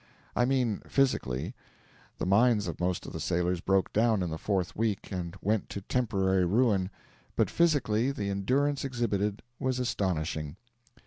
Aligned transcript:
I 0.35 0.45
mean, 0.45 0.81
physically. 0.87 1.53
The 2.17 2.25
minds 2.25 2.67
of 2.67 2.79
most 2.79 3.05
of 3.05 3.13
the 3.13 3.19
sailors 3.19 3.61
broke 3.61 3.93
down 3.93 4.23
in 4.23 4.31
the 4.31 4.39
fourth 4.39 4.75
week 4.75 5.11
and 5.11 5.35
went 5.43 5.69
to 5.69 5.81
temporary 5.81 6.43
ruin, 6.43 6.89
but 7.35 7.51
physically 7.51 8.09
the 8.11 8.31
endurance 8.31 8.83
exhibited 8.83 9.43
was 9.59 9.77
astonishing. 9.77 10.55